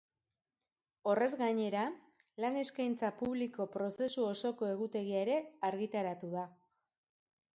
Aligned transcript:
Horrez 1.09 1.27
gainera, 1.41 1.81
lan 2.45 2.57
eskaintza 2.61 3.11
publiko 3.19 3.67
prozesu 3.75 4.25
osoko 4.29 4.69
egutegia 4.71 5.21
ere 5.27 5.35
argitaratu 5.69 6.31
da. 6.35 6.47